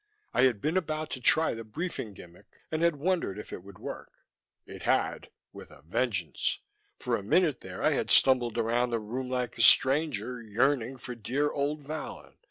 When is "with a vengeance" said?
5.53-6.57